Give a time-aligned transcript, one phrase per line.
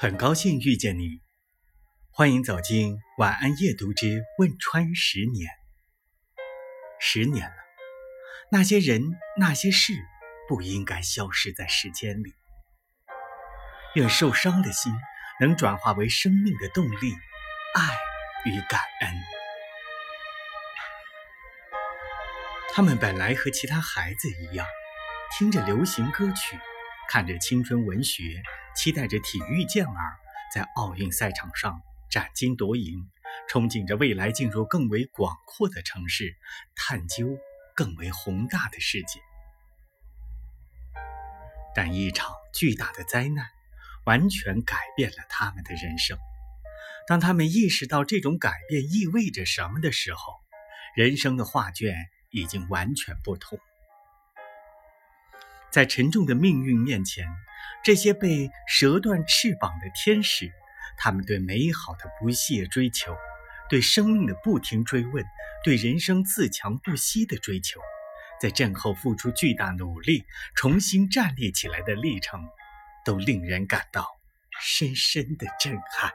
[0.00, 1.22] 很高兴遇见你，
[2.12, 5.50] 欢迎走进晚安夜读之汶川十年。
[7.00, 7.56] 十年了，
[8.52, 9.94] 那些人那些事
[10.46, 12.32] 不应该消失在时间里。
[13.96, 14.92] 愿受伤的心
[15.40, 17.12] 能转化为生命的动力、
[17.74, 17.96] 爱
[18.48, 19.12] 与感恩。
[22.72, 24.64] 他们本来和其他孩子一样，
[25.36, 26.56] 听着流行歌曲。
[27.10, 28.42] 看着青春文学，
[28.78, 30.16] 期待着体育健儿
[30.54, 33.10] 在奥运赛场上斩金夺银，
[33.50, 36.36] 憧憬着未来进入更为广阔的城市，
[36.76, 37.26] 探究
[37.74, 39.20] 更为宏大的世界。
[41.74, 43.48] 但一场巨大的灾难
[44.04, 46.16] 完全改变了他们的人生。
[47.08, 50.34] 当他们意识到这种改变意味着什么的时候，
[50.94, 51.96] 人生的画卷
[52.30, 53.58] 已经完全不同。
[55.72, 57.26] 在沉重的命运面前，
[57.88, 60.52] 这些被折断翅膀的天使，
[60.98, 63.16] 他们对美好的不懈追求，
[63.70, 65.24] 对生命的不停追问，
[65.64, 67.80] 对人生自强不息的追求，
[68.42, 72.46] 在战后付出巨大努力，重新站立起来的历程，
[73.06, 74.06] 都令人感到
[74.60, 76.12] 深深的震撼。